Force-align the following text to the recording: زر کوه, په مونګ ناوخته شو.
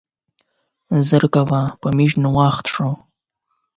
زر 1.09 1.23
کوه, 1.35 1.61
په 1.81 1.87
مونګ 1.97 2.11
ناوخته 2.23 2.69
شو. 2.73 2.89